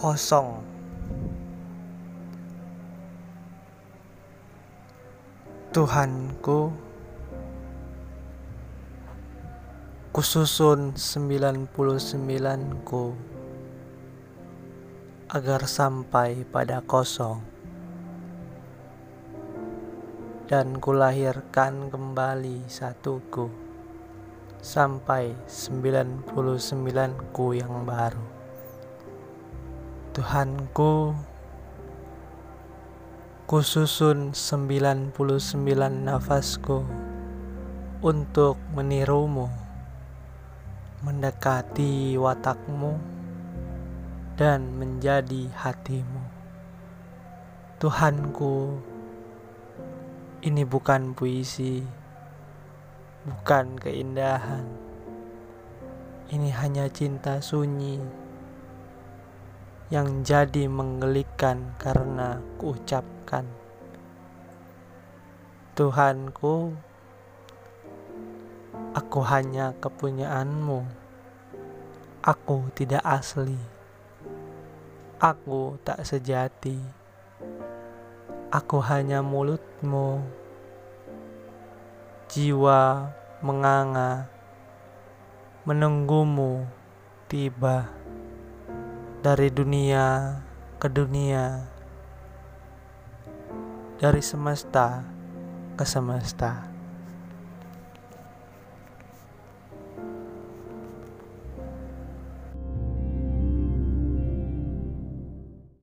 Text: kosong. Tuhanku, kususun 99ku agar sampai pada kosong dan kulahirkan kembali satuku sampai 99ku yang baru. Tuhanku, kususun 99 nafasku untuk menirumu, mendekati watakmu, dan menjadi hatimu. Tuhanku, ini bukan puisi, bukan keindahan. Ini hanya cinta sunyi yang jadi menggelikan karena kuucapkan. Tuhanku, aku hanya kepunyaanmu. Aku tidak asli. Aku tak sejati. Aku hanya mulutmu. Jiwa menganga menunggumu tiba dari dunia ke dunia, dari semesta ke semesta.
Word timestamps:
kosong. 0.00 0.64
Tuhanku, 5.76 6.72
kususun 10.08 10.96
99ku 10.96 13.12
agar 15.28 15.68
sampai 15.68 16.48
pada 16.48 16.80
kosong 16.80 17.44
dan 20.48 20.80
kulahirkan 20.80 21.92
kembali 21.92 22.64
satuku 22.72 23.52
sampai 24.64 25.36
99ku 25.44 27.52
yang 27.52 27.84
baru. 27.84 28.39
Tuhanku, 30.10 31.14
kususun 33.46 34.34
99 34.34 35.14
nafasku 35.86 36.82
untuk 38.02 38.58
menirumu, 38.74 39.46
mendekati 41.06 42.18
watakmu, 42.18 42.98
dan 44.34 44.74
menjadi 44.74 45.46
hatimu. 45.54 46.26
Tuhanku, 47.78 48.82
ini 50.42 50.66
bukan 50.66 51.14
puisi, 51.14 51.86
bukan 53.30 53.78
keindahan. 53.78 54.66
Ini 56.34 56.50
hanya 56.58 56.90
cinta 56.90 57.38
sunyi 57.38 58.26
yang 59.90 60.22
jadi 60.22 60.70
menggelikan 60.70 61.74
karena 61.74 62.38
kuucapkan. 62.62 63.42
Tuhanku, 65.74 66.78
aku 68.94 69.20
hanya 69.26 69.74
kepunyaanmu. 69.82 70.86
Aku 72.22 72.70
tidak 72.70 73.02
asli. 73.02 73.58
Aku 75.18 75.74
tak 75.82 76.06
sejati. 76.06 76.78
Aku 78.54 78.78
hanya 78.86 79.26
mulutmu. 79.26 80.22
Jiwa 82.30 83.10
menganga 83.42 84.30
menunggumu 85.66 86.62
tiba 87.26 87.99
dari 89.20 89.52
dunia 89.52 90.40
ke 90.80 90.88
dunia, 90.88 91.68
dari 94.00 94.22
semesta 94.24 95.04
ke 95.76 95.84
semesta. 95.84 96.69